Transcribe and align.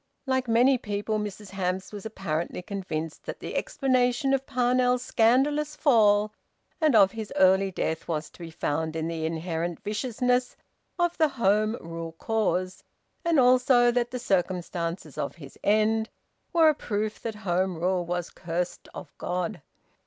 Like 0.25 0.47
many 0.47 0.79
people 0.79 1.19
Mrs 1.19 1.51
Hamps 1.51 1.91
was 1.93 2.07
apparently 2.07 2.63
convinced 2.63 3.27
that 3.27 3.39
the 3.39 3.55
explanation 3.55 4.33
of 4.33 4.47
Parnell's 4.47 5.03
scandalous 5.03 5.75
fall 5.75 6.33
and 6.81 6.95
of 6.95 7.11
his 7.11 7.31
early 7.35 7.69
death 7.69 8.07
was 8.07 8.31
to 8.31 8.39
be 8.39 8.49
found 8.49 8.95
in 8.95 9.07
the 9.07 9.27
inherent 9.27 9.79
viciousness 9.81 10.55
of 10.97 11.15
the 11.19 11.27
Home 11.27 11.77
Rule 11.79 12.13
cause, 12.13 12.83
and 13.23 13.39
also 13.39 13.91
that 13.91 14.09
the 14.09 14.17
circumstances 14.17 15.19
of 15.19 15.35
his 15.35 15.55
end 15.63 16.09
were 16.51 16.69
a 16.69 16.73
proof 16.73 17.21
that 17.21 17.35
Home 17.45 17.77
Rule 17.77 18.03
was 18.03 18.31
cursed 18.31 18.89
of 18.95 19.15
God. 19.19 19.61